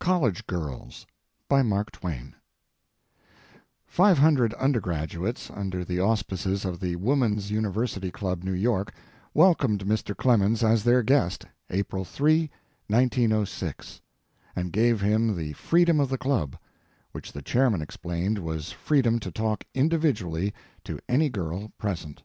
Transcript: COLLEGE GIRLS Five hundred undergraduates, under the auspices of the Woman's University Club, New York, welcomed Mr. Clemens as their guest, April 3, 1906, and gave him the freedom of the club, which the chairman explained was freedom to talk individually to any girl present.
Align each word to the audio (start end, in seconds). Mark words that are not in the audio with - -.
COLLEGE 0.00 0.48
GIRLS 0.48 1.06
Five 1.48 1.68
hundred 4.18 4.52
undergraduates, 4.54 5.48
under 5.48 5.84
the 5.84 6.00
auspices 6.00 6.64
of 6.64 6.80
the 6.80 6.96
Woman's 6.96 7.52
University 7.52 8.10
Club, 8.10 8.42
New 8.42 8.50
York, 8.50 8.92
welcomed 9.32 9.84
Mr. 9.84 10.16
Clemens 10.16 10.64
as 10.64 10.82
their 10.82 11.04
guest, 11.04 11.46
April 11.70 12.04
3, 12.04 12.50
1906, 12.88 14.00
and 14.56 14.72
gave 14.72 15.00
him 15.00 15.36
the 15.36 15.52
freedom 15.52 16.00
of 16.00 16.08
the 16.08 16.18
club, 16.18 16.58
which 17.12 17.30
the 17.30 17.40
chairman 17.40 17.80
explained 17.80 18.38
was 18.40 18.72
freedom 18.72 19.20
to 19.20 19.30
talk 19.30 19.62
individually 19.72 20.52
to 20.82 20.98
any 21.08 21.28
girl 21.28 21.70
present. 21.78 22.24